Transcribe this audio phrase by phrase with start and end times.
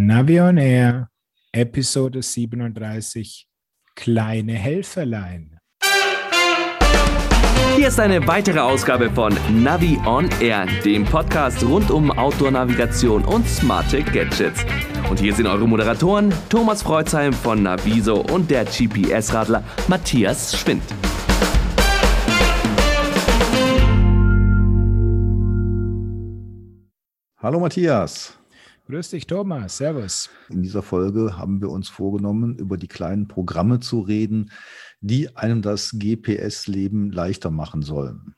[0.00, 1.10] Navion Air,
[1.50, 3.48] Episode 37,
[3.96, 5.58] Kleine Helferlein.
[7.74, 13.48] Hier ist eine weitere Ausgabe von Navi on Air, dem Podcast rund um Outdoor-Navigation und
[13.48, 14.64] smarte Gadgets.
[15.10, 20.84] Und hier sind eure Moderatoren Thomas Freuzheim von Naviso und der GPS-Radler Matthias Schwind.
[27.42, 28.37] Hallo Matthias.
[28.88, 29.76] Grüß dich, Thomas.
[29.76, 30.30] Servus.
[30.48, 34.50] In dieser Folge haben wir uns vorgenommen, über die kleinen Programme zu reden,
[35.02, 38.34] die einem das GPS-Leben leichter machen sollen.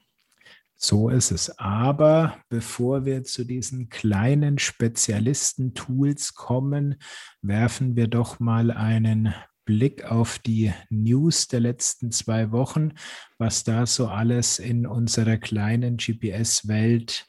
[0.75, 1.57] So ist es.
[1.61, 6.97] Aber bevor wir zu diesen kleinen Spezialisten-Tools kommen,
[7.43, 9.33] werfen wir doch mal einen
[9.65, 12.95] Blick auf die News der letzten zwei Wochen,
[13.39, 17.29] was da so alles in unserer kleinen GPS-Welt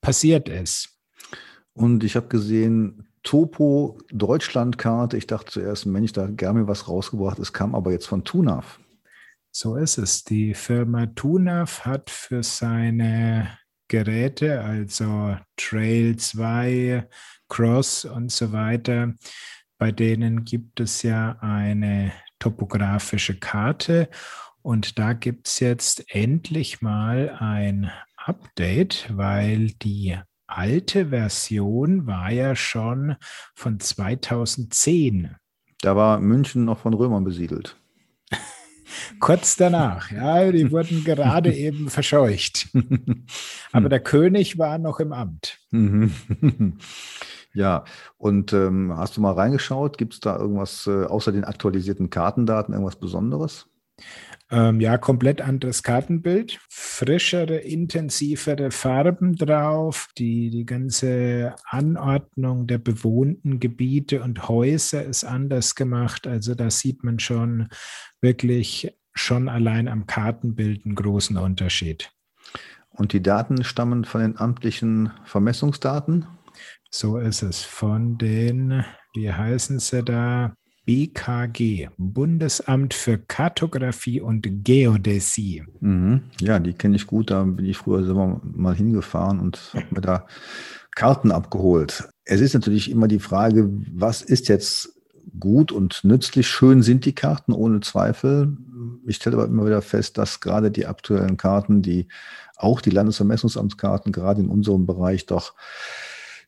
[0.00, 0.91] passiert ist.
[1.74, 5.16] Und ich habe gesehen, Topo Deutschlandkarte.
[5.16, 7.38] Ich dachte zuerst, Mensch, da gerne was rausgebracht.
[7.38, 8.80] Es kam aber jetzt von Tunav.
[9.50, 10.24] So ist es.
[10.24, 17.06] Die Firma Tunav hat für seine Geräte, also Trail 2,
[17.48, 19.12] Cross und so weiter,
[19.76, 24.08] bei denen gibt es ja eine topografische Karte.
[24.62, 30.18] Und da gibt es jetzt endlich mal ein Update, weil die
[30.56, 33.16] alte Version war ja schon
[33.54, 35.36] von 2010.
[35.80, 37.76] Da war München noch von Römern besiedelt.
[39.20, 42.68] Kurz danach, ja, die wurden gerade eben verscheucht.
[43.72, 45.58] Aber der König war noch im Amt.
[47.54, 47.84] Ja,
[48.16, 49.98] und ähm, hast du mal reingeschaut?
[49.98, 53.66] Gibt es da irgendwas äh, außer den aktualisierten Kartendaten, irgendwas Besonderes?
[54.52, 63.60] Ähm, ja, komplett anderes Kartenbild, frischere, intensivere Farben drauf, die, die ganze Anordnung der bewohnten
[63.60, 66.26] Gebiete und Häuser ist anders gemacht.
[66.26, 67.70] Also da sieht man schon
[68.20, 72.12] wirklich schon allein am Kartenbild einen großen Unterschied.
[72.90, 76.26] Und die Daten stammen von den amtlichen Vermessungsdaten?
[76.90, 77.62] So ist es.
[77.62, 80.54] Von den, wie heißen sie da?
[80.84, 85.64] BKG, Bundesamt für Kartografie und Geodäsie.
[85.80, 86.22] Mhm.
[86.40, 87.30] Ja, die kenne ich gut.
[87.30, 90.26] Da bin ich früher selber mal hingefahren und habe mir da
[90.94, 92.08] Karten abgeholt.
[92.24, 94.94] Es ist natürlich immer die Frage, was ist jetzt
[95.38, 96.48] gut und nützlich?
[96.48, 98.56] Schön sind die Karten, ohne Zweifel.
[99.06, 102.08] Ich stelle aber immer wieder fest, dass gerade die aktuellen Karten, die
[102.56, 105.54] auch die Landesvermessungsamtskarten, gerade in unserem Bereich doch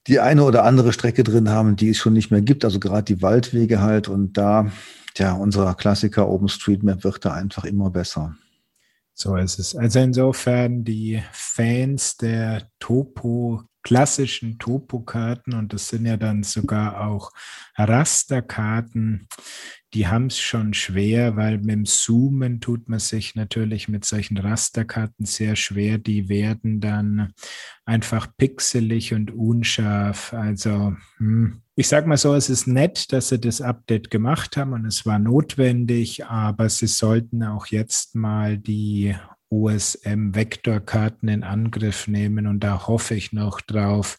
[0.06, 2.64] die eine oder andere Strecke drin haben, die es schon nicht mehr gibt.
[2.64, 4.08] Also gerade die Waldwege halt.
[4.08, 4.70] Und da,
[5.16, 8.36] ja, unser Klassiker OpenStreetMap wird da einfach immer besser.
[9.14, 9.76] So ist es.
[9.76, 17.30] Also insofern die Fans der Topo, klassischen Topo-Karten und das sind ja dann sogar auch
[17.76, 19.28] Rasterkarten,
[19.94, 24.36] die haben es schon schwer, weil mit dem Zoomen tut man sich natürlich mit solchen
[24.36, 25.98] Rasterkarten sehr schwer.
[25.98, 27.32] Die werden dann
[27.84, 30.32] einfach pixelig und unscharf.
[30.32, 31.62] Also hm.
[31.76, 35.06] ich sage mal so, es ist nett, dass sie das Update gemacht haben und es
[35.06, 39.14] war notwendig, aber sie sollten auch jetzt mal die
[39.50, 44.18] OSM-Vektorkarten in Angriff nehmen und da hoffe ich noch drauf,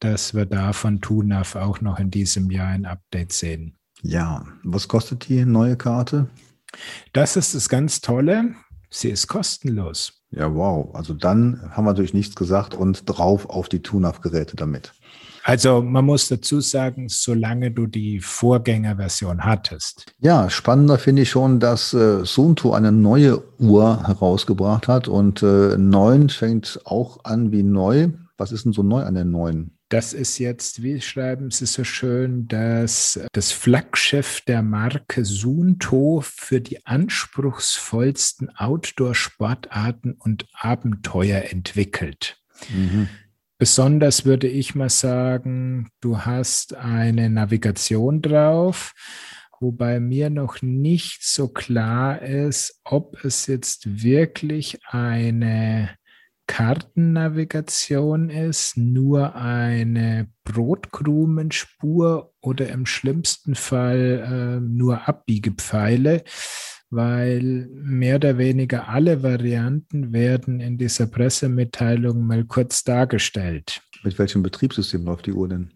[0.00, 3.76] dass wir da von TUNAF auch noch in diesem Jahr ein Update sehen.
[4.02, 6.28] Ja, was kostet die neue Karte?
[7.12, 8.54] Das ist das ganz Tolle.
[8.90, 10.22] Sie ist kostenlos.
[10.30, 10.94] Ja, wow.
[10.94, 14.92] Also dann haben wir natürlich nichts gesagt und drauf auf die TUNAF-Geräte damit.
[15.46, 20.06] Also man muss dazu sagen, solange du die Vorgängerversion hattest.
[20.18, 25.78] Ja, spannender finde ich schon, dass äh, Sunto eine neue Uhr herausgebracht hat und äh,
[25.78, 28.08] 9 fängt auch an wie neu.
[28.36, 29.78] Was ist denn so neu an der neuen?
[29.88, 36.60] Das ist jetzt, wie schreiben Sie so schön, das, das Flaggschiff der Marke Sunto für
[36.60, 42.36] die anspruchsvollsten Outdoor-Sportarten und Abenteuer entwickelt.
[42.68, 43.06] Mhm.
[43.58, 48.92] Besonders würde ich mal sagen, du hast eine Navigation drauf,
[49.60, 55.96] wobei mir noch nicht so klar ist, ob es jetzt wirklich eine
[56.46, 66.24] Kartennavigation ist, nur eine Brotkrumenspur oder im schlimmsten Fall äh, nur Abbiegepfeile,
[66.90, 73.80] weil mehr oder weniger alle Varianten werden in dieser Pressemitteilung mal kurz dargestellt.
[74.02, 75.72] Mit welchem Betriebssystem läuft die Uhr denn?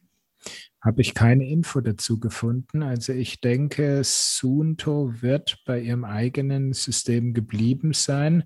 [0.83, 2.83] habe ich keine Info dazu gefunden.
[2.83, 8.45] Also ich denke, Sunto wird bei ihrem eigenen System geblieben sein,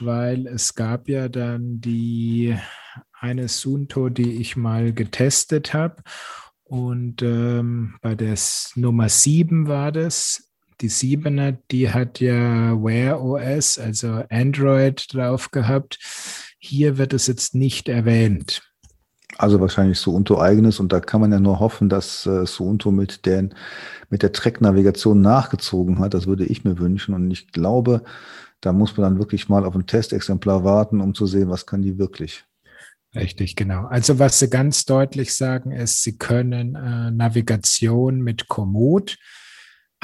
[0.00, 2.56] weil es gab ja dann die
[3.12, 6.02] eine Sunto, die ich mal getestet habe.
[6.62, 8.36] Und ähm, bei der
[8.74, 10.50] Nummer 7 war das.
[10.80, 15.98] Die 7er, die hat ja Wear OS, also Android drauf gehabt.
[16.58, 18.62] Hier wird es jetzt nicht erwähnt.
[19.38, 23.26] Also wahrscheinlich Suunto eigenes und da kann man ja nur hoffen, dass äh, Suunto mit,
[23.26, 23.54] den,
[24.08, 26.14] mit der Track-Navigation nachgezogen hat.
[26.14, 28.02] Das würde ich mir wünschen und ich glaube,
[28.60, 31.82] da muss man dann wirklich mal auf ein Testexemplar warten, um zu sehen, was kann
[31.82, 32.44] die wirklich.
[33.14, 33.86] Richtig, genau.
[33.86, 39.18] Also was Sie ganz deutlich sagen ist, Sie können äh, Navigation mit Komoot,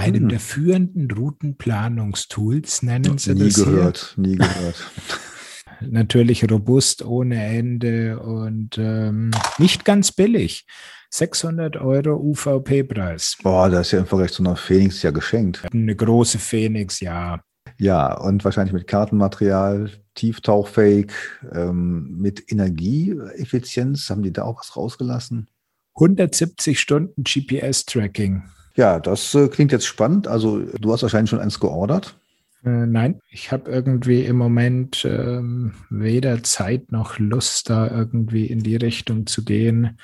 [0.02, 0.28] einem hm.
[0.28, 4.26] der führenden Routenplanungstools, nennen Sie nie das gehört, hier.
[4.26, 4.90] Nie gehört,
[5.80, 10.66] Natürlich robust ohne Ende und ähm, nicht ganz billig.
[11.10, 13.36] 600 Euro UVP-Preis.
[13.42, 15.62] Boah, das ist ja im Vergleich zu einer Phoenix ja geschenkt.
[15.70, 17.40] Eine große Phoenix, ja.
[17.78, 21.12] Ja, und wahrscheinlich mit Kartenmaterial, tieftauchfähig,
[21.52, 24.08] ähm, mit Energieeffizienz.
[24.08, 25.48] Haben die da auch was rausgelassen?
[25.96, 28.44] 170 Stunden GPS-Tracking.
[28.74, 30.28] Ja, das äh, klingt jetzt spannend.
[30.28, 32.16] Also du hast wahrscheinlich schon eins geordert.
[32.64, 38.62] Äh, nein, ich habe irgendwie im Moment ähm, weder Zeit noch Lust, da irgendwie in
[38.62, 39.98] die Richtung zu gehen.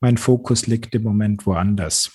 [0.00, 2.10] Mein Fokus liegt im Moment woanders.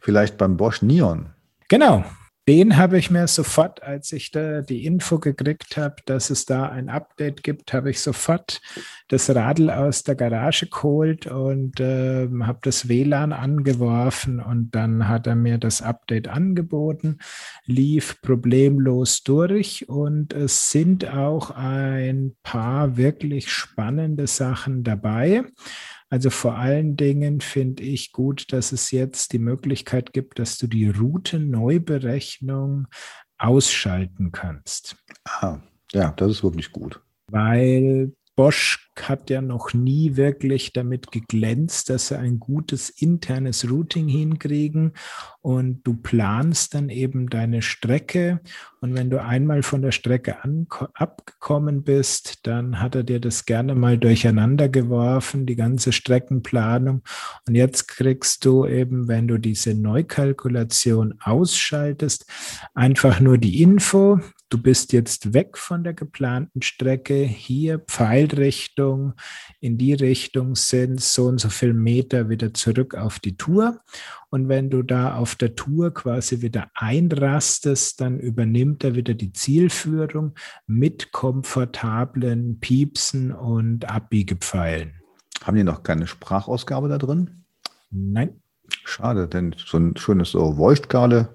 [0.00, 1.30] Vielleicht beim Bosch Neon.
[1.68, 2.04] Genau,
[2.52, 6.68] den habe ich mir sofort, als ich da die Info gekriegt habe, dass es da
[6.68, 8.60] ein Update gibt, habe ich sofort
[9.08, 15.26] das Radl aus der Garage geholt und äh, habe das WLAN angeworfen und dann hat
[15.26, 17.20] er mir das Update angeboten,
[17.64, 25.44] lief problemlos durch und es sind auch ein paar wirklich spannende Sachen dabei.
[26.12, 30.66] Also vor allen Dingen finde ich gut, dass es jetzt die Möglichkeit gibt, dass du
[30.66, 32.86] die Routeneuberechnung
[33.38, 34.94] ausschalten kannst.
[35.24, 35.60] Ah,
[35.90, 37.00] ja, das ist wirklich gut.
[37.28, 44.08] Weil Bosch hat ja noch nie wirklich damit geglänzt, dass sie ein gutes internes Routing
[44.08, 44.92] hinkriegen.
[45.40, 48.40] Und du planst dann eben deine Strecke.
[48.80, 50.36] Und wenn du einmal von der Strecke
[50.94, 57.02] abgekommen bist, dann hat er dir das gerne mal durcheinander geworfen, die ganze Streckenplanung.
[57.46, 62.26] Und jetzt kriegst du eben, wenn du diese Neukalkulation ausschaltest,
[62.74, 64.20] einfach nur die Info,
[64.52, 69.14] du bist jetzt weg von der geplanten Strecke, hier Pfeilrichtung,
[69.60, 73.80] in die Richtung sind so und so viel Meter wieder zurück auf die Tour.
[74.28, 79.32] Und wenn du da auf der Tour quasi wieder einrastest, dann übernimmt er wieder die
[79.32, 80.34] Zielführung
[80.66, 85.00] mit komfortablen Piepsen und Abbiegepfeilen.
[85.44, 87.44] Haben die noch keine Sprachausgabe da drin?
[87.90, 88.42] Nein.
[88.84, 91.28] Schade, denn so ein schönes so Voiced-Gale,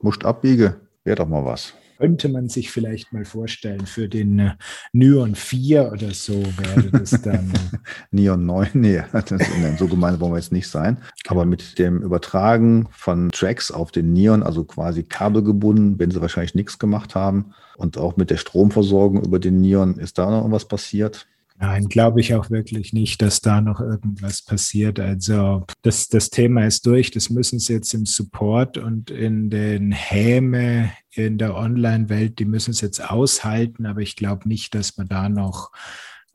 [0.00, 4.50] musst abbiege, wäre doch mal was könnte man sich vielleicht mal vorstellen, für den äh,
[4.92, 7.52] Nyon 4 oder so wäre das dann.
[8.10, 9.02] Neon 9, nee,
[9.78, 10.98] so gemeint wollen wir jetzt nicht sein.
[11.26, 16.54] Aber mit dem Übertragen von Tracks auf den Neon, also quasi kabelgebunden, wenn sie wahrscheinlich
[16.54, 20.66] nichts gemacht haben, und auch mit der Stromversorgung über den Neon, ist da noch irgendwas
[20.66, 21.28] passiert?
[21.60, 25.00] Nein, glaube ich auch wirklich nicht, dass da noch irgendwas passiert.
[25.00, 27.10] Also das, das Thema ist durch.
[27.10, 32.70] Das müssen sie jetzt im Support und in den Häme in der Online-Welt, die müssen
[32.70, 33.86] es jetzt aushalten.
[33.86, 35.72] Aber ich glaube nicht, dass man da noch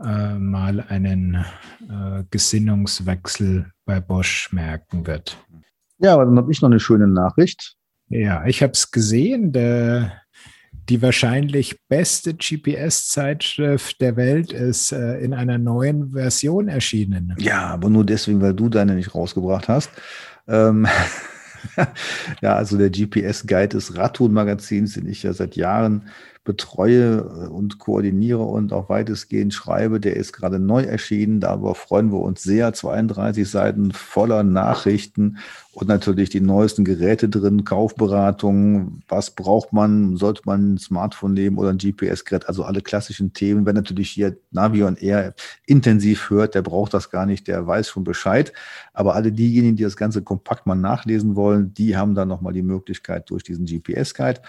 [0.03, 1.45] äh, mal einen
[1.89, 5.37] äh, Gesinnungswechsel bei Bosch merken wird.
[5.99, 7.77] Ja, aber dann habe ich noch eine schöne Nachricht.
[8.09, 9.53] Ja, ich habe es gesehen.
[9.53, 10.22] Der
[10.89, 17.35] die wahrscheinlich beste GPS-Zeitschrift der Welt ist äh, in einer neuen Version erschienen.
[17.39, 19.91] Ja, aber nur deswegen, weil du deine nicht rausgebracht hast.
[20.47, 20.87] Ähm
[22.41, 26.09] ja, also der GPS-Guide des Radtour-Magazins, den ich ja seit Jahren
[26.43, 29.99] betreue äh, und koordiniere und auch weitestgehend schreibe.
[29.99, 31.39] Der ist gerade neu erschienen.
[31.39, 32.73] Darüber freuen wir uns sehr.
[32.73, 35.37] 32 Seiten voller Nachrichten
[35.73, 39.03] und natürlich die neuesten Geräte drin, Kaufberatungen.
[39.07, 40.17] Was braucht man?
[40.17, 42.47] Sollte man ein Smartphone nehmen oder ein GPS-Gerät?
[42.47, 43.65] Also alle klassischen Themen.
[43.65, 45.33] Wer natürlich hier Navion eher
[45.65, 47.47] intensiv hört, der braucht das gar nicht.
[47.47, 48.53] Der weiß schon Bescheid.
[48.93, 52.61] Aber alle diejenigen, die das Ganze kompakt mal nachlesen wollen, die haben dann nochmal die
[52.61, 54.41] Möglichkeit durch diesen GPS-Guide.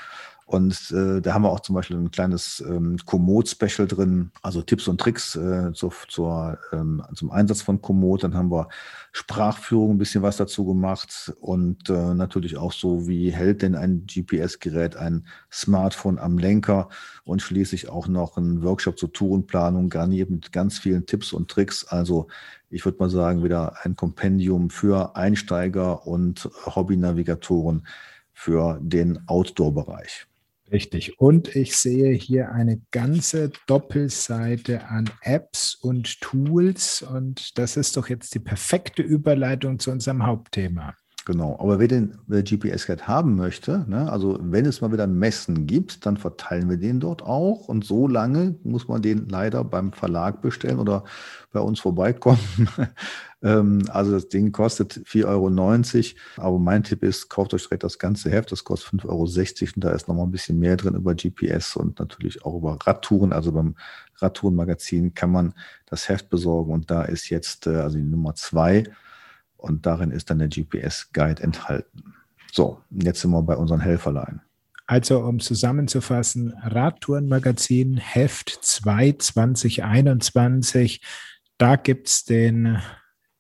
[0.47, 4.87] Und äh, da haben wir auch zum Beispiel ein kleines ähm, Komoot-Special drin, also Tipps
[4.89, 8.25] und Tricks äh, zur, zur, ähm, zum Einsatz von Komoot.
[8.25, 8.69] Dann haben wir
[9.13, 14.07] Sprachführung ein bisschen was dazu gemacht und äh, natürlich auch so, wie hält denn ein
[14.07, 16.89] GPS-Gerät ein Smartphone am Lenker
[17.25, 21.87] und schließlich auch noch ein Workshop zur Tourenplanung, garniert mit ganz vielen Tipps und Tricks.
[21.87, 22.27] Also
[22.69, 27.87] ich würde mal sagen, wieder ein Kompendium für Einsteiger und Hobby-Navigatoren
[28.35, 30.27] für den Outdoor-Bereich.
[30.75, 31.21] Richtig.
[31.21, 37.01] Und ich sehe hier eine ganze Doppelseite an Apps und Tools.
[37.01, 40.97] Und das ist doch jetzt die perfekte Überleitung zu unserem Hauptthema.
[41.27, 46.05] Genau, aber wer den GPS-Guide haben möchte, ne, also wenn es mal wieder Messen gibt,
[46.05, 47.67] dann verteilen wir den dort auch.
[47.67, 51.05] Und so lange muss man den leider beim Verlag bestellen oder
[51.53, 52.39] bei uns vorbeikommen.
[53.45, 56.47] Ähm, also das Ding kostet 4,90 Euro.
[56.49, 58.51] Aber mein Tipp ist, kauft euch direkt das ganze Heft.
[58.51, 59.73] Das kostet 5,60 Euro.
[59.75, 63.35] Und da ist nochmal ein bisschen mehr drin über GPS und natürlich auch über Radtouren.
[63.35, 63.75] Also beim
[64.17, 65.53] Radtourenmagazin kann man
[65.85, 66.73] das Heft besorgen.
[66.73, 68.85] Und da ist jetzt äh, also die Nummer zwei
[69.65, 72.15] und darin ist dann der GPS-Guide enthalten.
[72.53, 74.41] So, jetzt sind wir bei unseren Helferlein.
[74.87, 81.01] Also um zusammenzufassen, Radtourenmagazin Heft 2 2021,
[81.59, 82.79] da gibt es den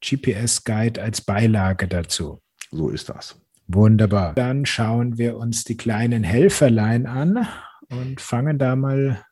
[0.00, 2.40] GPS-Guide als Beilage dazu.
[2.70, 3.36] So ist das.
[3.66, 4.34] Wunderbar.
[4.34, 7.46] Dann schauen wir uns die kleinen Helferlein an
[7.88, 9.24] und fangen da mal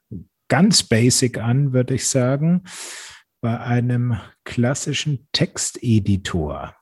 [0.49, 2.65] ganz basic an, würde ich sagen,
[3.41, 6.75] bei einem klassischen Texteditor.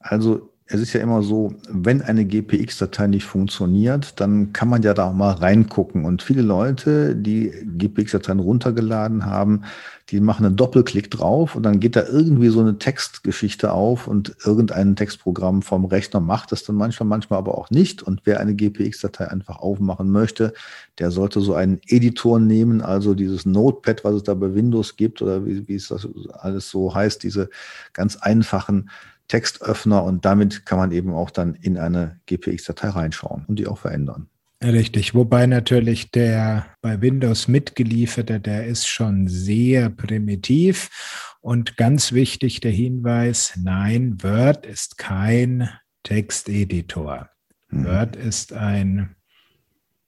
[0.00, 4.92] Also es ist ja immer so, wenn eine GPX-Datei nicht funktioniert, dann kann man ja
[4.92, 6.04] da auch mal reingucken.
[6.04, 9.62] Und viele Leute, die GPX-Dateien runtergeladen haben,
[10.10, 14.36] die machen einen Doppelklick drauf und dann geht da irgendwie so eine Textgeschichte auf und
[14.44, 18.02] irgendein Textprogramm vom Rechner macht das dann manchmal, manchmal aber auch nicht.
[18.02, 20.52] Und wer eine GPX-Datei einfach aufmachen möchte,
[20.98, 25.22] der sollte so einen Editor nehmen, also dieses Notepad, was es da bei Windows gibt
[25.22, 27.48] oder wie, wie es das alles so heißt, diese
[27.94, 28.90] ganz einfachen
[29.28, 33.78] Textöffner und damit kann man eben auch dann in eine GPX-Datei reinschauen und die auch
[33.78, 34.28] verändern.
[34.62, 42.60] Richtig, wobei natürlich der bei Windows mitgelieferte, der ist schon sehr primitiv und ganz wichtig
[42.60, 45.68] der Hinweis, nein, Word ist kein
[46.02, 47.28] Texteditor.
[47.68, 47.84] Hm.
[47.84, 49.14] Word ist ein,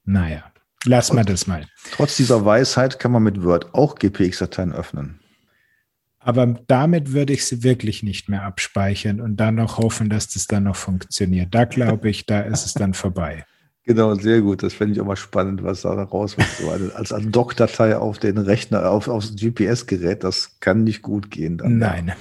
[0.05, 0.43] naja,
[0.85, 1.67] lass mal das mal.
[1.93, 5.21] Trotz dieser Weisheit kann man mit Word auch GPX-Dateien öffnen.
[6.21, 10.47] Aber damit würde ich sie wirklich nicht mehr abspeichern und dann noch hoffen, dass das
[10.47, 11.49] dann noch funktioniert.
[11.55, 13.45] Da glaube ich, da ist es dann vorbei.
[13.85, 14.63] Genau, sehr gut.
[14.63, 16.47] Das fände ich auch mal spannend, was da rauskommt.
[16.61, 21.57] So als Doc-Datei auf den Rechner, auf, aufs GPS-Gerät, das kann nicht gut gehen.
[21.57, 22.13] Dann, Nein.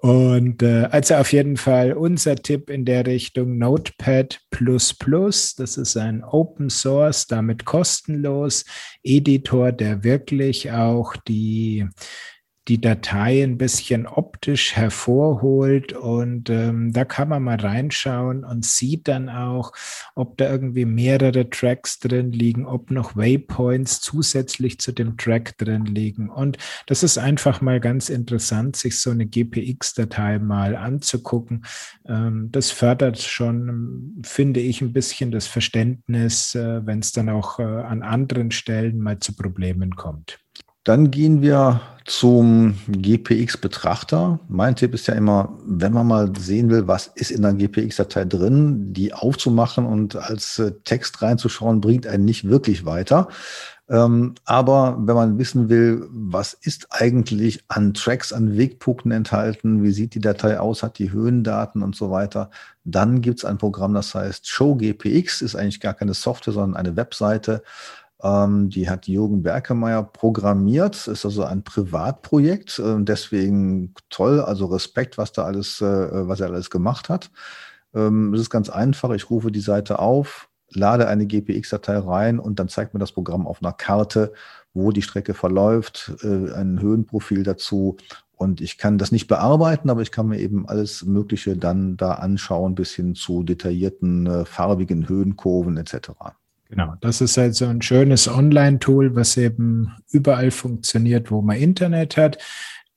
[0.00, 4.40] Und äh, also auf jeden Fall unser Tipp in der Richtung Notepad.
[4.60, 8.64] Das ist ein Open Source, damit kostenlos
[9.02, 11.88] Editor, der wirklich auch die
[12.68, 19.06] die Datei ein bisschen optisch hervorholt und ähm, da kann man mal reinschauen und sieht
[19.06, 19.72] dann auch,
[20.16, 25.86] ob da irgendwie mehrere Tracks drin liegen, ob noch Waypoints zusätzlich zu dem Track drin
[25.86, 26.28] liegen.
[26.28, 31.64] Und das ist einfach mal ganz interessant, sich so eine GPX-Datei mal anzugucken.
[32.06, 37.60] Ähm, das fördert schon, finde ich, ein bisschen das Verständnis, äh, wenn es dann auch
[37.60, 40.40] äh, an anderen Stellen mal zu Problemen kommt.
[40.86, 44.38] Dann gehen wir zum GPX-Betrachter.
[44.46, 48.24] Mein Tipp ist ja immer, wenn man mal sehen will, was ist in der GPX-Datei
[48.24, 53.26] drin, die aufzumachen und als äh, Text reinzuschauen, bringt einen nicht wirklich weiter.
[53.88, 59.90] Ähm, aber wenn man wissen will, was ist eigentlich an Tracks, an Wegpunkten enthalten, wie
[59.90, 62.50] sieht die Datei aus, hat die Höhendaten und so weiter,
[62.84, 66.76] dann gibt es ein Programm, das heißt Show GPX, ist eigentlich gar keine Software, sondern
[66.76, 67.64] eine Webseite.
[68.26, 75.18] Ähm, die hat Jürgen Berkemeyer programmiert, ist also ein Privatprojekt, äh, deswegen toll, also Respekt,
[75.18, 77.30] was da alles, äh, was er alles gemacht hat.
[77.94, 82.58] Ähm, es ist ganz einfach, ich rufe die Seite auf, lade eine GPX-Datei rein und
[82.58, 84.32] dann zeigt mir das Programm auf einer Karte,
[84.74, 87.96] wo die Strecke verläuft, äh, ein Höhenprofil dazu
[88.36, 92.14] und ich kann das nicht bearbeiten, aber ich kann mir eben alles Mögliche dann da
[92.14, 96.10] anschauen, bis hin zu detaillierten äh, farbigen Höhenkurven etc.
[96.68, 102.16] Genau, das ist halt so ein schönes Online-Tool, was eben überall funktioniert, wo man Internet
[102.16, 102.38] hat.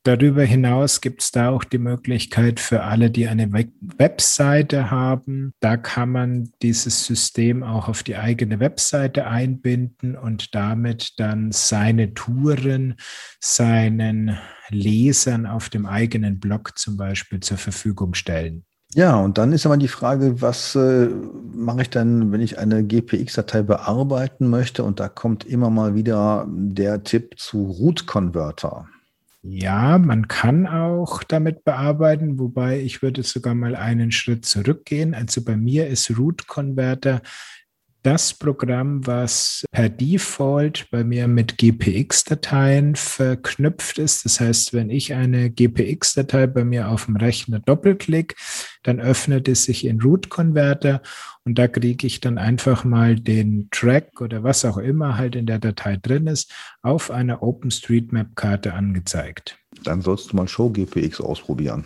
[0.04, 5.54] Darüber hinaus gibt es da auch die Möglichkeit für alle, die eine Webseite haben.
[5.60, 12.14] Da kann man dieses System auch auf die eigene Webseite einbinden und damit dann seine
[12.14, 12.96] Touren
[13.42, 14.38] seinen
[14.70, 18.64] Lesern auf dem eigenen Blog zum Beispiel zur Verfügung stellen.
[18.96, 21.10] Ja, und dann ist aber die Frage, was äh,
[21.54, 24.84] mache ich dann, wenn ich eine GPX-Datei bearbeiten möchte?
[24.84, 28.88] Und da kommt immer mal wieder der Tipp zu Root Converter.
[29.42, 35.14] Ja, man kann auch damit bearbeiten, wobei ich würde sogar mal einen Schritt zurückgehen.
[35.14, 37.22] Also bei mir ist Root Converter
[38.04, 44.26] das Programm, was per Default bei mir mit GPX-Dateien verknüpft ist.
[44.26, 48.36] Das heißt, wenn ich eine GPX-Datei bei mir auf dem Rechner doppelklick,
[48.84, 51.02] dann öffnet es sich in Root Converter
[51.44, 55.46] und da kriege ich dann einfach mal den Track oder was auch immer halt in
[55.46, 59.58] der Datei drin ist, auf einer OpenStreetMap-Karte angezeigt.
[59.84, 61.86] Dann sollst du mal Show GPX ausprobieren.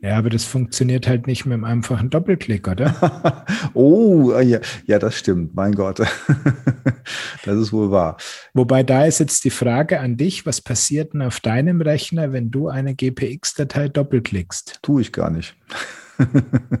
[0.00, 3.44] Ja, aber das funktioniert halt nicht mit einem einfachen Doppelklick, oder?
[3.74, 5.54] oh, ja, ja, das stimmt.
[5.54, 5.98] Mein Gott.
[7.44, 8.16] das ist wohl wahr.
[8.54, 12.50] Wobei da ist jetzt die Frage an dich, was passiert denn auf deinem Rechner, wenn
[12.50, 14.78] du eine GPX-Datei doppelklickst?
[14.82, 15.56] Tue ich gar nicht.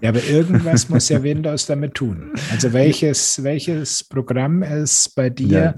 [0.00, 2.32] Ja, aber irgendwas muss ja Windows damit tun.
[2.50, 5.74] Also welches, welches Programm ist bei dir ja.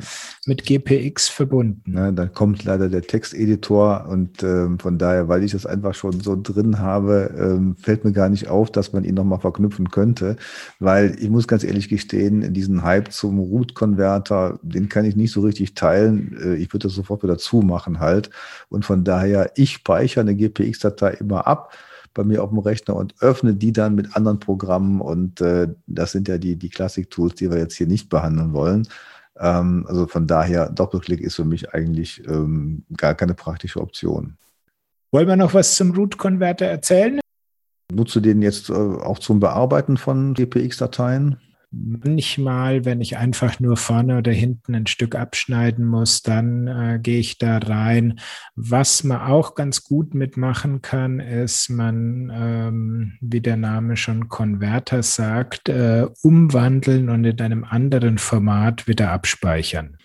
[0.46, 1.94] mit GPX verbunden?
[1.94, 6.20] Ja, da kommt leider der Texteditor und ähm, von daher, weil ich das einfach schon
[6.20, 10.36] so drin habe, ähm, fällt mir gar nicht auf, dass man ihn nochmal verknüpfen könnte,
[10.78, 15.40] weil ich muss ganz ehrlich gestehen, diesen Hype zum Root-Converter, den kann ich nicht so
[15.40, 16.36] richtig teilen.
[16.42, 18.30] Äh, ich würde das sofort wieder zumachen halt
[18.68, 21.72] und von daher, ich speichere eine GPX-Datei immer ab
[22.14, 25.00] bei mir auf dem Rechner und öffne die dann mit anderen Programmen.
[25.00, 28.88] Und äh, das sind ja die, die Classic-Tools, die wir jetzt hier nicht behandeln wollen.
[29.38, 34.36] Ähm, also von daher, Doppelklick ist für mich eigentlich ähm, gar keine praktische Option.
[35.12, 37.20] Wollen wir noch was zum Root-Converter erzählen?
[37.92, 41.40] Nutzt du den jetzt äh, auch zum Bearbeiten von GPX-Dateien?
[41.72, 47.20] Manchmal, wenn ich einfach nur vorne oder hinten ein Stück abschneiden muss, dann äh, gehe
[47.20, 48.18] ich da rein.
[48.56, 55.04] Was man auch ganz gut mitmachen kann, ist, man, ähm, wie der Name schon Konverter
[55.04, 59.96] sagt, äh, umwandeln und in einem anderen Format wieder abspeichern.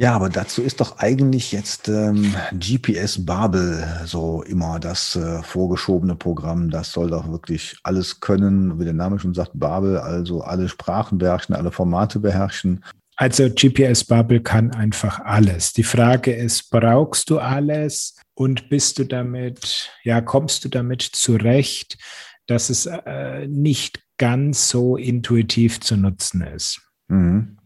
[0.00, 6.16] Ja, aber dazu ist doch eigentlich jetzt ähm, GPS Babel so immer das äh, vorgeschobene
[6.16, 6.70] Programm.
[6.70, 11.18] Das soll doch wirklich alles können, wie der Name schon sagt, Babel, also alle Sprachen
[11.18, 12.82] beherrschen, alle Formate beherrschen.
[13.16, 15.74] Also GPS Bubble kann einfach alles.
[15.74, 21.98] Die Frage ist, brauchst du alles und bist du damit, ja, kommst du damit zurecht,
[22.46, 26.80] dass es äh, nicht ganz so intuitiv zu nutzen ist?
[27.08, 27.59] Mhm.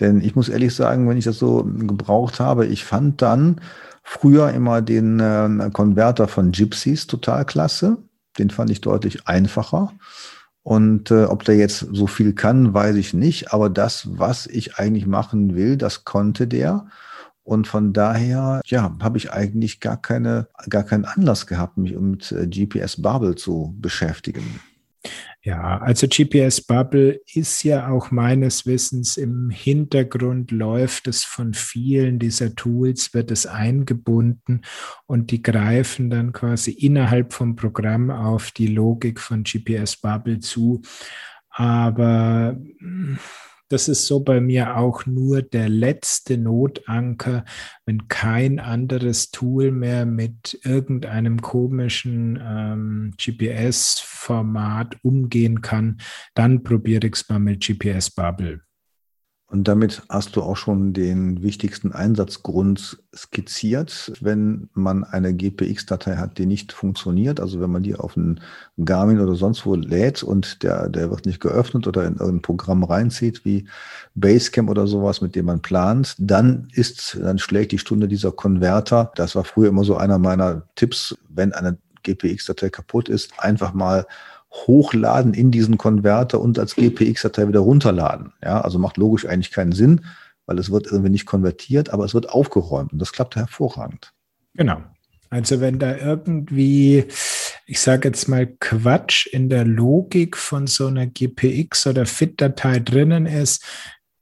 [0.00, 3.60] Denn ich muss ehrlich sagen, wenn ich das so gebraucht habe, ich fand dann
[4.02, 7.98] früher immer den äh, Konverter von Gypsies total klasse.
[8.38, 9.92] Den fand ich deutlich einfacher.
[10.62, 13.52] Und äh, ob der jetzt so viel kann, weiß ich nicht.
[13.52, 16.86] Aber das, was ich eigentlich machen will, das konnte der.
[17.44, 22.30] Und von daher, ja, habe ich eigentlich gar keine, gar keinen Anlass gehabt, mich mit
[22.30, 24.60] äh, GPS Bubble zu beschäftigen.
[25.44, 32.20] Ja, also GPS Bubble ist ja auch meines Wissens im Hintergrund läuft es von vielen
[32.20, 34.62] dieser Tools, wird es eingebunden
[35.06, 40.80] und die greifen dann quasi innerhalb vom Programm auf die Logik von GPS Bubble zu.
[41.50, 42.56] Aber
[43.72, 47.44] das ist so bei mir auch nur der letzte Notanker,
[47.86, 55.98] wenn kein anderes Tool mehr mit irgendeinem komischen ähm, GPS-Format umgehen kann,
[56.34, 58.60] dann probiere ich es mal mit GPS Bubble.
[59.52, 66.38] Und damit hast du auch schon den wichtigsten Einsatzgrund skizziert, wenn man eine GPX-Datei hat,
[66.38, 67.38] die nicht funktioniert.
[67.38, 68.40] Also wenn man die auf einen
[68.82, 72.82] Garmin oder sonst wo lädt und der, der wird nicht geöffnet oder in irgendein Programm
[72.82, 73.68] reinzieht, wie
[74.14, 79.12] Basecamp oder sowas, mit dem man plant, dann ist, dann schlägt die Stunde dieser Konverter.
[79.16, 84.06] Das war früher immer so einer meiner Tipps, wenn eine GPX-Datei kaputt ist, einfach mal
[84.52, 88.32] hochladen in diesen Konverter und als GPX-Datei wieder runterladen.
[88.42, 90.02] Ja, also macht logisch eigentlich keinen Sinn,
[90.46, 94.12] weil es wird irgendwie nicht konvertiert, aber es wird aufgeräumt und das klappt hervorragend.
[94.54, 94.82] Genau.
[95.30, 97.06] Also wenn da irgendwie,
[97.66, 103.24] ich sage jetzt mal Quatsch in der Logik von so einer GPX oder FIT-Datei drinnen
[103.24, 103.64] ist,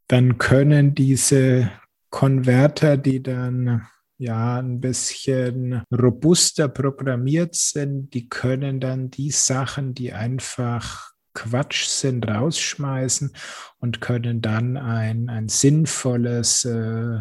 [0.07, 1.71] dann können diese
[2.11, 3.87] Konverter, die dann
[4.21, 12.29] ja ein bisschen robuster programmiert sind, die können dann die Sachen, die einfach Quatsch sind,
[12.29, 13.33] rausschmeißen
[13.79, 17.21] und können dann ein, ein sinnvolles äh,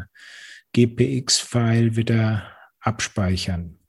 [0.73, 3.79] GPX-File wieder abspeichern.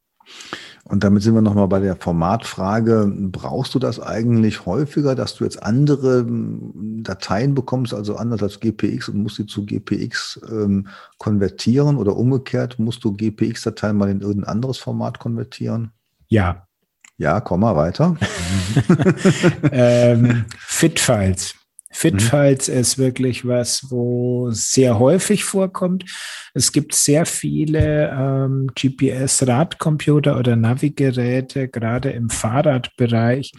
[0.90, 3.12] Und damit sind wir nochmal bei der Formatfrage.
[3.30, 8.58] Brauchst du das eigentlich häufiger, dass du jetzt andere hm, Dateien bekommst, also anders als
[8.58, 14.20] GPX und musst sie zu GPX ähm, konvertieren oder umgekehrt, musst du GPX-Dateien mal in
[14.20, 15.92] irgendein anderes Format konvertieren?
[16.26, 16.66] Ja.
[17.18, 18.16] Ja, komm mal weiter.
[19.70, 21.54] ähm, Fit-Files.
[21.92, 22.74] Fitfiles mhm.
[22.74, 26.04] ist wirklich was, wo sehr häufig vorkommt.
[26.54, 33.52] Es gibt sehr viele ähm, GPS-Radcomputer oder Navigeräte, gerade im Fahrradbereich,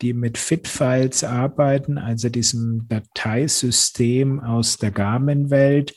[0.00, 5.94] die mit FIT-Files arbeiten, also diesem Dateisystem aus der Garmin-Welt.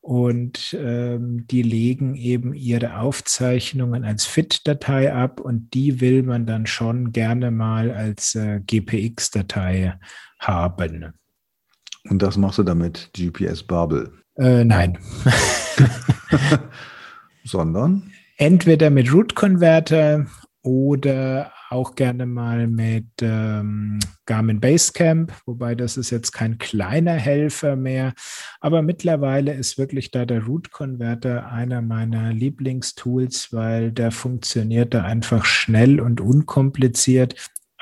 [0.00, 6.66] Und ähm, die legen eben ihre Aufzeichnungen als FIT-Datei ab und die will man dann
[6.66, 9.94] schon gerne mal als äh, GPX-Datei
[10.38, 11.14] haben.
[12.08, 14.12] Und das machst du damit GPS Bubble?
[14.36, 14.98] Äh, nein.
[17.44, 18.10] Sondern?
[18.36, 20.26] Entweder mit Root Converter
[20.62, 27.76] oder auch gerne mal mit ähm, Garmin Basecamp, wobei das ist jetzt kein kleiner Helfer
[27.76, 28.14] mehr.
[28.60, 35.02] Aber mittlerweile ist wirklich da der Root Converter einer meiner Lieblingstools, weil der funktioniert da
[35.02, 37.34] einfach schnell und unkompliziert.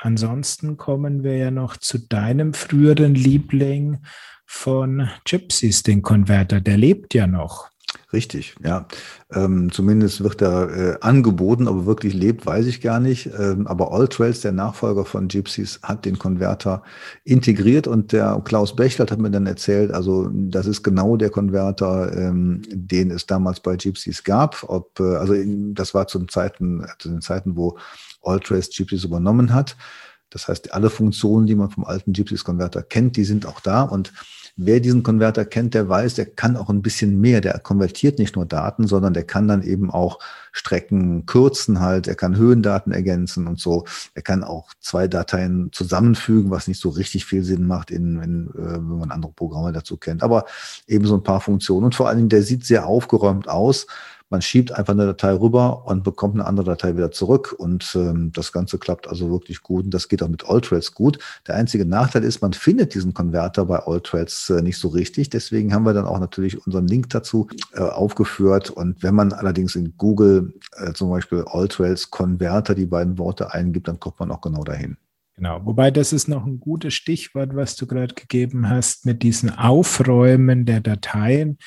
[0.03, 3.99] Ansonsten kommen wir ja noch zu deinem früheren Liebling
[4.45, 6.59] von Gypsies, den Konverter.
[6.59, 7.69] Der lebt ja noch.
[8.11, 8.87] Richtig, ja.
[9.31, 13.29] Ähm, zumindest wird er äh, angeboten, aber wirklich lebt, weiß ich gar nicht.
[13.37, 16.83] Ähm, aber Alltrails, der Nachfolger von Gypsies, hat den Konverter
[17.23, 22.15] integriert und der Klaus Bechert hat mir dann erzählt, also das ist genau der Konverter,
[22.15, 24.63] ähm, den es damals bei Gypsies gab.
[24.67, 25.33] Ob, äh, also
[25.73, 27.77] das war zum Zeiten, zu den Zeiten, wo
[28.21, 29.75] Alltrails Gypsies übernommen hat.
[30.33, 34.11] Das heißt, alle Funktionen, die man vom alten Gypsies-Konverter kennt, die sind auch da und
[34.55, 37.41] Wer diesen Konverter kennt, der weiß, der kann auch ein bisschen mehr.
[37.41, 40.19] Der konvertiert nicht nur Daten, sondern der kann dann eben auch
[40.51, 42.07] Strecken kürzen halt.
[42.07, 43.85] Er kann Höhendaten ergänzen und so.
[44.13, 48.47] Er kann auch zwei Dateien zusammenfügen, was nicht so richtig viel Sinn macht, in, in,
[48.49, 50.21] äh, wenn man andere Programme dazu kennt.
[50.21, 50.45] Aber
[50.85, 51.85] eben so ein paar Funktionen.
[51.85, 53.87] Und vor allen Dingen, der sieht sehr aufgeräumt aus.
[54.33, 57.53] Man schiebt einfach eine Datei rüber und bekommt eine andere Datei wieder zurück.
[57.55, 59.85] Und ähm, das Ganze klappt also wirklich gut.
[59.85, 61.19] Und das geht auch mit Alltrails gut.
[61.45, 65.29] Der einzige Nachteil ist, man findet diesen Konverter bei Alltrails äh, nicht so richtig.
[65.29, 68.71] Deswegen haben wir dann auch natürlich unseren Link dazu äh, aufgeführt.
[68.71, 73.87] Und wenn man allerdings in Google äh, zum Beispiel Alltrails Konverter die beiden Worte eingibt,
[73.87, 74.97] dann kommt man auch genau dahin.
[75.35, 79.51] Genau, wobei das ist noch ein gutes Stichwort, was du gerade gegeben hast mit diesen
[79.51, 81.59] Aufräumen der Dateien.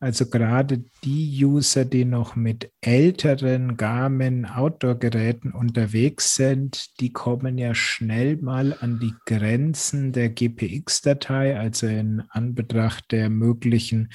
[0.00, 7.74] Also gerade die User, die noch mit älteren Garmin Outdoor-Geräten unterwegs sind, die kommen ja
[7.74, 14.10] schnell mal an die Grenzen der GPX-Datei, also in Anbetracht der möglichen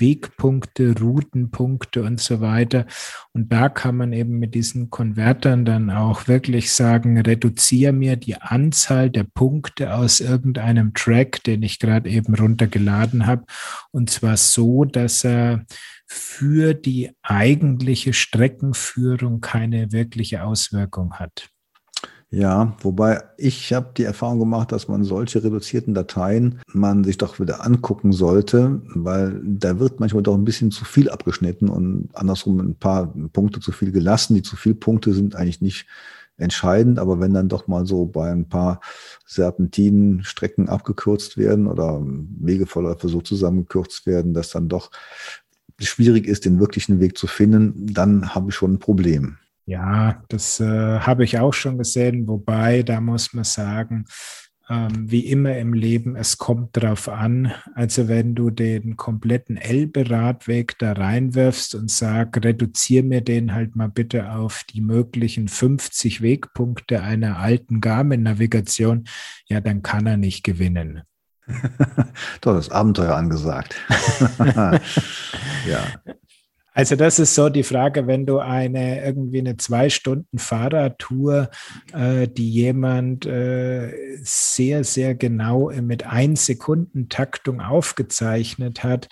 [0.00, 2.86] Wegpunkte, Routenpunkte und so weiter.
[3.32, 8.36] Und da kann man eben mit diesen Konvertern dann auch wirklich sagen, reduziere mir die
[8.36, 13.44] Anzahl der Punkte aus irgendeinem Track, den ich gerade eben runtergeladen habe.
[13.90, 15.64] Und zwar so, dass er
[16.06, 21.50] für die eigentliche Streckenführung keine wirkliche Auswirkung hat.
[22.30, 27.40] Ja, wobei ich habe die Erfahrung gemacht, dass man solche reduzierten Dateien man sich doch
[27.40, 32.60] wieder angucken sollte, weil da wird manchmal doch ein bisschen zu viel abgeschnitten und andersrum
[32.60, 34.34] ein paar Punkte zu viel gelassen.
[34.34, 35.86] Die zu viel Punkte sind eigentlich nicht
[36.36, 38.80] entscheidend, aber wenn dann doch mal so bei ein paar
[39.24, 42.02] Serpentinen Strecken abgekürzt werden oder
[42.40, 44.90] Wegeverläufe so zusammengekürzt werden, dass dann doch
[45.80, 49.38] schwierig ist, den wirklichen Weg zu finden, dann habe ich schon ein Problem.
[49.68, 54.06] Ja, das äh, habe ich auch schon gesehen, wobei da muss man sagen,
[54.70, 57.52] ähm, wie immer im Leben, es kommt drauf an.
[57.74, 63.90] Also wenn du den kompletten Elbe-Radweg da reinwirfst und sag, reduziere mir den halt mal
[63.90, 69.04] bitte auf die möglichen 50 Wegpunkte einer alten Garmin-Navigation,
[69.50, 71.02] ja, dann kann er nicht gewinnen.
[72.40, 73.76] Doch, das Abenteuer angesagt.
[75.68, 75.84] ja.
[76.78, 81.50] Also das ist so die Frage, wenn du eine irgendwie eine zwei Stunden Fahrradtour,
[81.92, 89.08] äh, die jemand äh, sehr, sehr genau mit ein Sekunden Taktung aufgezeichnet hat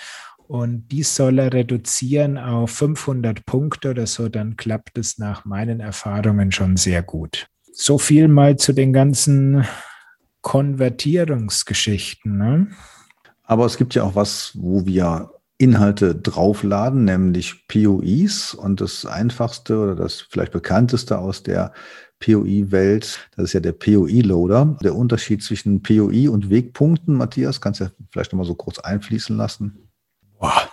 [0.46, 5.81] und die soll er reduzieren auf 500 Punkte oder so, dann klappt es nach meinen
[5.81, 7.48] Erfahrungen schon sehr gut.
[7.72, 9.66] So viel mal zu den ganzen
[10.40, 12.38] Konvertierungsgeschichten.
[12.38, 12.68] Ne?
[13.42, 18.55] Aber es gibt ja auch was, wo wir Inhalte draufladen, nämlich POIs.
[18.55, 21.73] Und das einfachste oder das vielleicht bekannteste aus der
[22.21, 24.79] POI-Welt, das ist ja der POI-Loader.
[24.83, 29.37] Der Unterschied zwischen POI und Wegpunkten, Matthias, kannst du ja vielleicht nochmal so kurz einfließen
[29.37, 29.90] lassen.
[30.38, 30.69] Boah,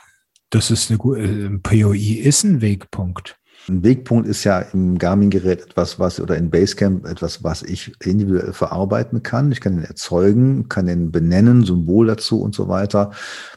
[0.50, 3.38] das ist eine gute, äh, POI ist ein Wegpunkt.
[3.70, 8.52] Ein Wegpunkt ist ja im Garmin-Gerät etwas, was oder in Basecamp etwas, was ich individuell
[8.52, 9.54] verarbeiten kann.
[9.54, 13.12] Ich kann den erzeugen, kann den benennen, Symbol dazu und so weiter.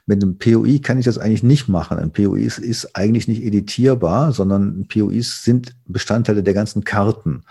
[0.07, 1.99] Mit einem POI kann ich das eigentlich nicht machen.
[1.99, 7.43] Ein POI ist, ist eigentlich nicht editierbar, sondern POIs sind Bestandteile der ganzen Karten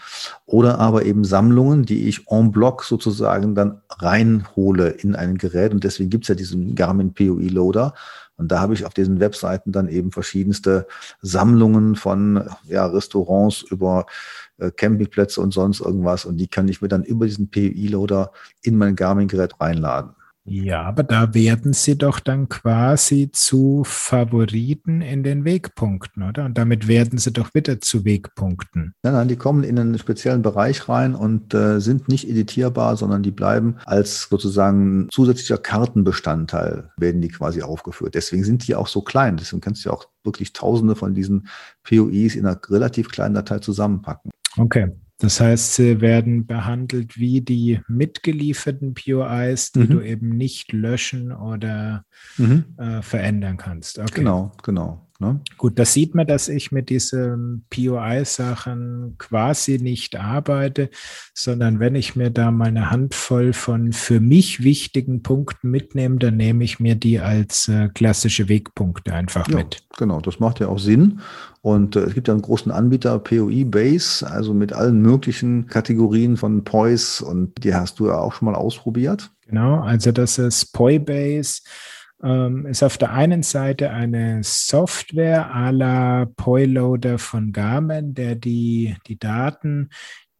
[0.45, 5.73] oder aber eben Sammlungen, die ich en bloc sozusagen dann reinhole in ein Gerät.
[5.73, 7.93] Und deswegen gibt es ja diesen Garmin POI Loader
[8.37, 10.87] und da habe ich auf diesen Webseiten dann eben verschiedenste
[11.21, 14.05] Sammlungen von ja, Restaurants über
[14.57, 16.25] äh, Campingplätze und sonst irgendwas.
[16.25, 20.15] Und die kann ich mir dann über diesen PUI-Loader in mein Garmin-Gerät reinladen.
[20.47, 26.45] Ja, aber da werden sie doch dann quasi zu Favoriten in den Wegpunkten, oder?
[26.45, 28.93] Und damit werden sie doch wieder zu Wegpunkten.
[29.01, 33.23] Nein, nein, die kommen in einen speziellen Bereich rein und äh, sind nicht editierbar, sondern
[33.23, 38.13] die bleiben als sozusagen zusätzlicher Kartenbestandteil, werden die quasi aufgeführt.
[38.13, 39.37] Deswegen sind die auch so klein.
[39.37, 41.47] Deswegen kannst du ja auch wirklich tausende von diesen
[41.83, 44.29] POIs in einer relativ kleinen Datei zusammenpacken.
[44.57, 44.91] Okay.
[45.17, 49.89] Das heißt, sie werden behandelt wie die mitgelieferten POIs, die mhm.
[49.89, 52.03] du eben nicht löschen oder
[52.37, 52.65] mhm.
[52.77, 53.97] äh, verändern kannst.
[53.97, 54.11] Okay.
[54.15, 55.07] Genau, genau.
[55.19, 55.39] Ne?
[55.57, 60.89] Gut, da sieht man, dass ich mit diesen POI-Sachen quasi nicht arbeite,
[61.33, 66.65] sondern wenn ich mir da meine Handvoll von für mich wichtigen Punkten mitnehme, dann nehme
[66.65, 69.83] ich mir die als äh, klassische Wegpunkte einfach ja, mit.
[69.97, 71.21] Genau, das macht ja auch Sinn.
[71.61, 76.35] Und äh, es gibt ja einen großen Anbieter, POI Base, also mit allen möglichen Kategorien
[76.35, 79.31] von POIs und die hast du ja auch schon mal ausprobiert.
[79.47, 81.61] Genau, also das ist POI Base
[82.23, 88.95] ähm, ist auf der einen Seite eine Software à la Poiloader von Garmin, der die,
[89.07, 89.89] die Daten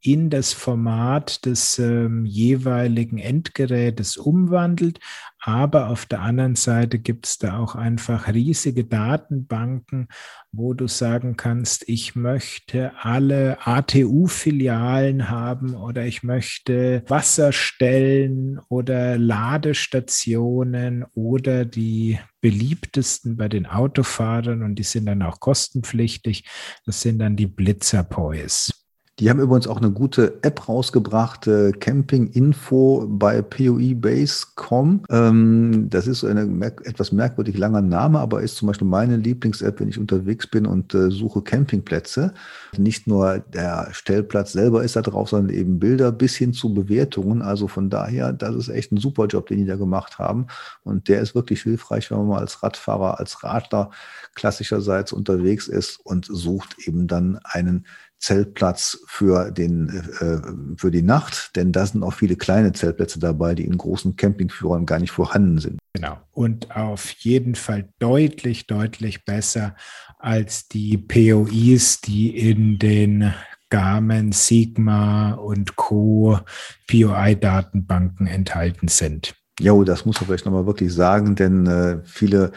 [0.06, 5.00] in das Format des ähm, jeweiligen Endgerätes umwandelt.
[5.40, 10.08] Aber auf der anderen Seite gibt es da auch einfach riesige Datenbanken,
[10.52, 21.06] wo du sagen kannst, ich möchte alle ATU-Filialen haben oder ich möchte Wasserstellen oder Ladestationen
[21.14, 26.46] oder die beliebtesten bei den Autofahrern und die sind dann auch kostenpflichtig.
[26.86, 28.85] Das sind dann die Blitzer-Pois.
[29.18, 35.06] Die haben übrigens auch eine gute App rausgebracht, äh, Camping Info bei POEBase.com.
[35.10, 39.80] Ähm, das ist ein merk etwas merkwürdig langer Name, aber ist zum Beispiel meine Lieblings-App,
[39.80, 42.34] wenn ich unterwegs bin und äh, suche Campingplätze.
[42.78, 47.42] Nicht nur der Stellplatz selber ist da drauf, sondern eben Bilder bis hin zu Bewertungen.
[47.42, 50.48] Also von daher, das ist echt ein super Job, den die da gemacht haben.
[50.84, 53.92] Und der ist wirklich hilfreich, wenn man mal als Radfahrer, als Radler
[54.36, 57.86] klassischerseits unterwegs ist und sucht eben dann einen
[58.20, 63.56] Zeltplatz für, den, äh, für die Nacht, denn da sind auch viele kleine Zeltplätze dabei,
[63.56, 65.80] die in großen Campingführern gar nicht vorhanden sind.
[65.94, 66.18] Genau.
[66.32, 69.76] Und auf jeden Fall deutlich, deutlich besser
[70.18, 73.34] als die POIs, die in den
[73.70, 76.40] Garmin, Sigma und Co.
[76.88, 79.36] POI-Datenbanken enthalten sind.
[79.62, 82.52] Jo, das muss man vielleicht nochmal wirklich sagen, denn äh, viele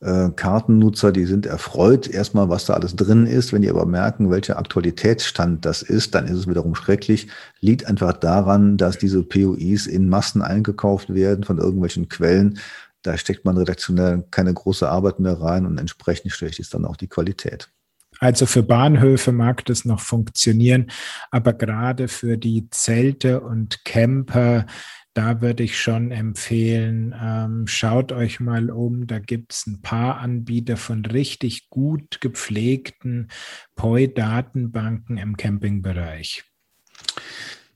[0.00, 3.52] äh, Kartennutzer, die sind erfreut erstmal, was da alles drin ist.
[3.52, 7.28] Wenn die aber merken, welcher Aktualitätsstand das ist, dann ist es wiederum schrecklich.
[7.60, 12.58] Liegt einfach daran, dass diese POIs in Massen eingekauft werden von irgendwelchen Quellen.
[13.02, 16.96] Da steckt man redaktionell keine große Arbeit mehr rein und entsprechend schlecht ist dann auch
[16.96, 17.70] die Qualität.
[18.18, 20.90] Also für Bahnhöfe mag das noch funktionieren,
[21.30, 24.66] aber gerade für die Zelte und Camper,
[25.14, 29.06] da würde ich schon empfehlen, ähm, schaut euch mal um.
[29.06, 33.28] Da gibt es ein paar Anbieter von richtig gut gepflegten
[33.74, 36.44] POI-Datenbanken im Campingbereich.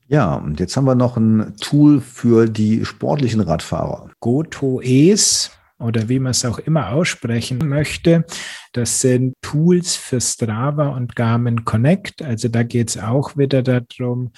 [0.06, 4.10] Ja, und jetzt haben wir noch ein Tool für die sportlichen Radfahrer.
[4.20, 5.50] GoToEs
[5.84, 8.24] oder wie man es auch immer aussprechen möchte.
[8.72, 12.22] Das sind Tools für Strava und Garmin Connect.
[12.22, 14.32] Also da geht es auch wieder darum,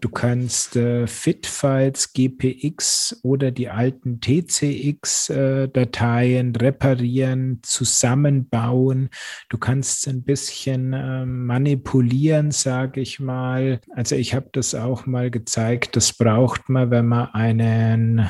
[0.00, 9.10] du kannst äh, Fit-Files, GPX oder die alten TCX-Dateien äh, reparieren, zusammenbauen.
[9.48, 13.80] Du kannst ein bisschen äh, manipulieren, sage ich mal.
[13.94, 15.94] Also ich habe das auch mal gezeigt.
[15.94, 18.28] Das braucht man, wenn man einen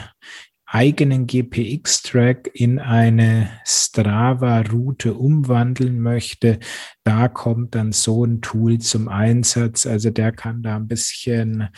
[0.71, 6.59] eigenen GPX-Track in eine Strava-Route umwandeln möchte,
[7.05, 9.87] da kommt dann so ein Tool zum Einsatz.
[9.87, 11.69] Also der kann da ein bisschen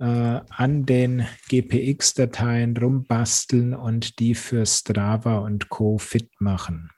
[0.00, 5.98] äh, an den GPX-Dateien rumbasteln und die für Strava und Co.
[5.98, 6.90] fit machen.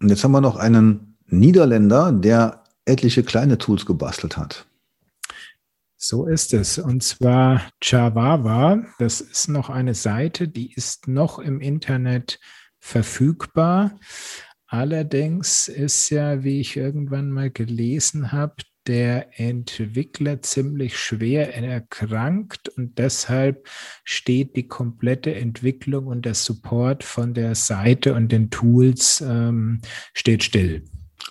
[0.00, 4.66] Und jetzt haben wir noch einen Niederländer, der etliche kleine Tools gebastelt hat.
[6.02, 6.78] So ist es.
[6.78, 8.82] Und zwar Javava.
[8.98, 12.40] Das ist noch eine Seite, die ist noch im Internet
[12.78, 13.98] verfügbar.
[14.66, 18.54] Allerdings ist ja, wie ich irgendwann mal gelesen habe,
[18.86, 23.68] der Entwickler ziemlich schwer erkrankt und deshalb
[24.02, 29.82] steht die komplette Entwicklung und der Support von der Seite und den Tools ähm,
[30.14, 30.82] steht still.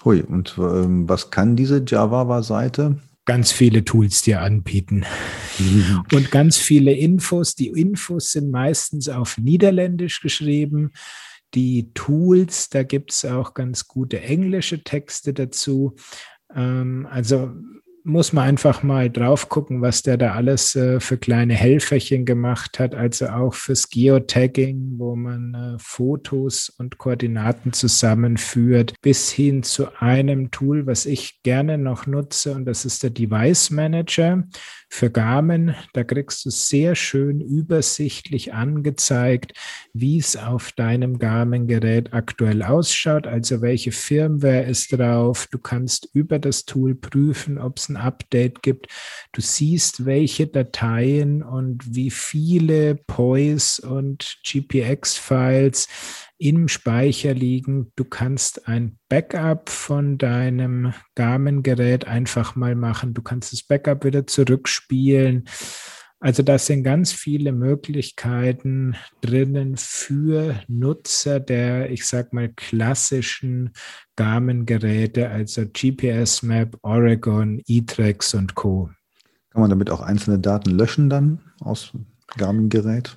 [0.06, 3.00] Hui, und ähm, was kann diese Java-Seite?
[3.30, 5.06] Ganz viele Tools dir anbieten
[5.60, 6.02] mhm.
[6.14, 7.54] und ganz viele Infos.
[7.54, 10.94] Die Infos sind meistens auf Niederländisch geschrieben.
[11.54, 15.96] Die Tools, da gibt es auch ganz gute englische Texte dazu.
[16.56, 17.52] Ähm, also
[18.10, 22.80] muss man einfach mal drauf gucken, was der da alles äh, für kleine Helferchen gemacht
[22.80, 22.96] hat.
[22.96, 30.52] Also auch fürs Geotagging, wo man äh, Fotos und Koordinaten zusammenführt, bis hin zu einem
[30.52, 34.44] Tool, was ich gerne noch nutze, und das ist der Device Manager
[34.90, 35.76] für Garmin.
[35.94, 39.54] Da kriegst du sehr schön übersichtlich angezeigt,
[39.94, 45.48] wie es auf deinem Garmin-Gerät aktuell ausschaut, also welche Firmware ist drauf.
[45.52, 48.88] Du kannst über das Tool prüfen, ob es ein Update gibt.
[49.32, 55.88] Du siehst, welche Dateien und wie viele POIs und GPX-Files
[56.38, 57.92] im Speicher liegen.
[57.96, 63.14] Du kannst ein Backup von deinem Garmin-Gerät einfach mal machen.
[63.14, 65.48] Du kannst das Backup wieder zurückspielen.
[66.22, 73.72] Also das sind ganz viele Möglichkeiten drinnen für Nutzer der, ich sag mal, klassischen
[74.18, 78.90] Garmin-Geräte, also GPS Map, Oregon, E-Trex und Co.
[79.52, 81.94] Kann man damit auch einzelne Daten löschen dann aus
[82.36, 83.16] Garmin-Gerät?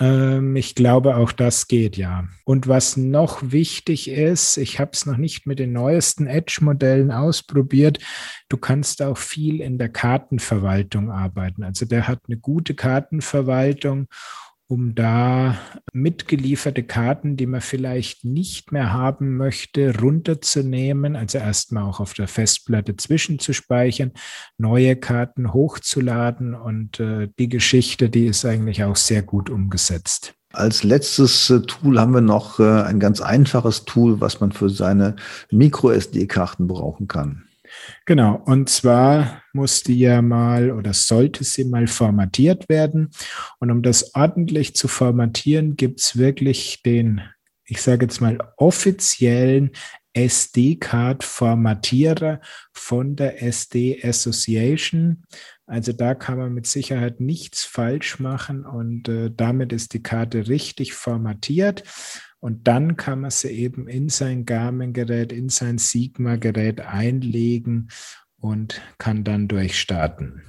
[0.00, 2.24] Ähm, ich glaube, auch das geht ja.
[2.44, 7.98] Und was noch wichtig ist, ich habe es noch nicht mit den neuesten Edge-Modellen ausprobiert,
[8.48, 11.62] du kannst auch viel in der Kartenverwaltung arbeiten.
[11.62, 14.08] Also der hat eine gute Kartenverwaltung
[14.70, 15.58] um da
[15.92, 22.28] mitgelieferte Karten, die man vielleicht nicht mehr haben möchte, runterzunehmen, also erstmal auch auf der
[22.28, 24.12] Festplatte zwischenzuspeichern,
[24.58, 30.34] neue Karten hochzuladen und äh, die Geschichte, die ist eigentlich auch sehr gut umgesetzt.
[30.52, 34.70] Als letztes äh, Tool haben wir noch äh, ein ganz einfaches Tool, was man für
[34.70, 35.16] seine
[35.50, 37.42] Micro-SD-Karten brauchen kann.
[38.06, 43.10] Genau, und zwar muss die ja mal oder sollte sie mal formatiert werden.
[43.58, 47.20] Und um das ordentlich zu formatieren, gibt es wirklich den,
[47.64, 49.72] ich sage jetzt mal, offiziellen
[50.12, 52.40] SD-Card-Formatierer
[52.72, 55.22] von der SD Association.
[55.66, 60.48] Also da kann man mit Sicherheit nichts falsch machen und äh, damit ist die Karte
[60.48, 61.84] richtig formatiert.
[62.40, 67.90] Und dann kann man sie eben in sein Garmin-Gerät, in sein Sigma-Gerät einlegen
[68.40, 70.42] und kann dann durchstarten.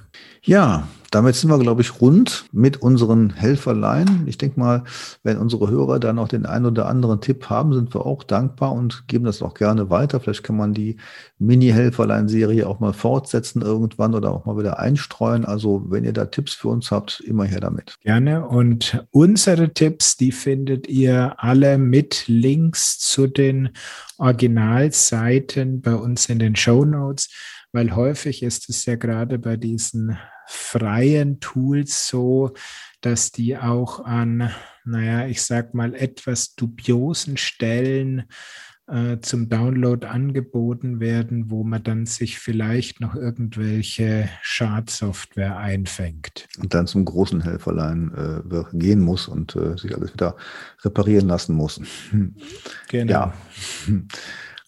[0.44, 4.24] Ja, damit sind wir, glaube ich, rund mit unseren Helferlein.
[4.26, 4.82] Ich denke mal,
[5.22, 8.72] wenn unsere Hörer dann auch den einen oder anderen Tipp haben, sind wir auch dankbar
[8.72, 10.18] und geben das auch gerne weiter.
[10.18, 10.96] Vielleicht kann man die
[11.38, 15.44] Mini-Helferlein-Serie auch mal fortsetzen irgendwann oder auch mal wieder einstreuen.
[15.44, 17.94] Also wenn ihr da Tipps für uns habt, immer her damit.
[18.02, 18.46] Gerne.
[18.46, 23.70] Und unsere Tipps, die findet ihr alle mit Links zu den
[24.18, 27.28] Originalseiten bei uns in den Show Notes
[27.72, 32.52] weil häufig ist es ja gerade bei diesen freien Tools so,
[33.00, 34.50] dass die auch an,
[34.84, 38.24] naja, ich sag mal, etwas dubiosen Stellen
[38.88, 46.48] äh, zum Download angeboten werden, wo man dann sich vielleicht noch irgendwelche Schadsoftware einfängt.
[46.58, 50.36] Und dann zum großen Helferlein äh, gehen muss und äh, sich alles wieder
[50.84, 51.80] reparieren lassen muss.
[52.88, 53.12] Genau.
[53.12, 53.34] Ja.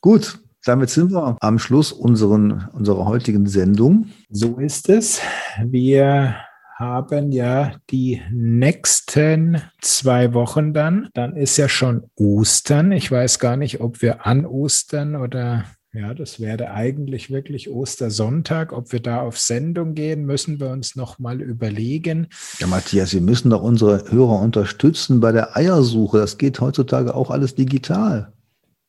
[0.00, 4.06] Gut, damit sind wir am Schluss unseren, unserer heutigen Sendung.
[4.30, 5.20] So ist es.
[5.64, 6.36] Wir
[6.76, 11.08] haben ja die nächsten zwei Wochen dann.
[11.14, 12.92] Dann ist ja schon Ostern.
[12.92, 18.72] Ich weiß gar nicht, ob wir an Ostern oder ja, das wäre eigentlich wirklich Ostersonntag.
[18.72, 22.26] Ob wir da auf Sendung gehen, müssen wir uns noch mal überlegen.
[22.58, 26.18] Ja, Matthias, wir müssen doch unsere Hörer unterstützen bei der Eiersuche.
[26.18, 28.32] Das geht heutzutage auch alles digital.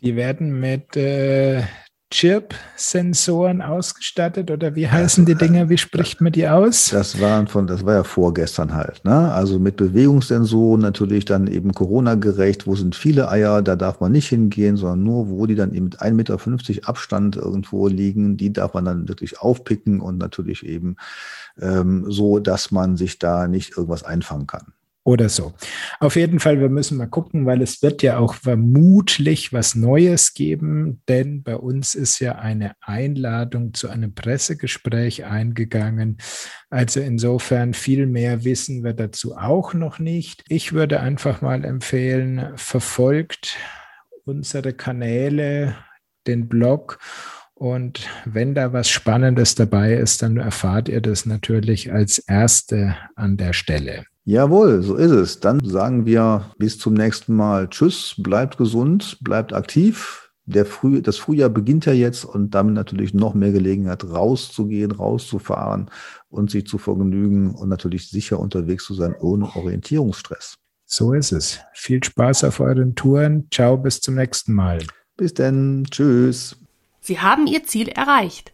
[0.01, 1.63] Die werden mit äh,
[2.11, 5.69] Chirp-Sensoren ausgestattet oder wie heißen die Dinger?
[5.69, 6.89] Wie spricht man die aus?
[6.91, 9.33] Das waren von, das war ja vorgestern halt, ne?
[9.33, 12.67] Also mit Bewegungssensoren natürlich dann eben Corona-gerecht.
[12.67, 13.61] Wo sind viele Eier?
[13.61, 17.35] Da darf man nicht hingehen, sondern nur, wo die dann eben mit 1,50 Meter Abstand
[17.35, 20.95] irgendwo liegen, die darf man dann wirklich aufpicken und natürlich eben
[21.59, 24.73] ähm, so, dass man sich da nicht irgendwas einfangen kann
[25.05, 25.53] oder so.
[25.99, 30.33] Auf jeden Fall, wir müssen mal gucken, weil es wird ja auch vermutlich was Neues
[30.33, 36.17] geben, denn bei uns ist ja eine Einladung zu einem Pressegespräch eingegangen.
[36.71, 40.43] Also insofern viel mehr wissen wir dazu auch noch nicht.
[40.49, 43.57] Ich würde einfach mal empfehlen, verfolgt
[44.25, 45.75] unsere Kanäle,
[46.25, 46.97] den Blog
[47.53, 53.37] und wenn da was Spannendes dabei ist, dann erfahrt ihr das natürlich als Erste an
[53.37, 54.05] der Stelle.
[54.27, 55.39] Jawohl, so ist es.
[55.39, 57.69] Dann sagen wir bis zum nächsten Mal.
[57.69, 60.31] Tschüss, bleibt gesund, bleibt aktiv.
[60.47, 65.91] Der Früh, das Frühjahr beginnt ja jetzt und damit natürlich noch mehr Gelegenheit, rauszugehen, rauszufahren
[66.29, 70.55] und sich zu vergnügen und natürlich sicher unterwegs zu sein, ohne Orientierungsstress.
[70.85, 71.59] So ist es.
[71.73, 73.47] Viel Spaß auf euren Touren.
[73.51, 74.79] Ciao, bis zum nächsten Mal.
[75.17, 75.85] Bis denn.
[75.89, 76.57] Tschüss.
[76.99, 78.53] Sie haben Ihr Ziel erreicht.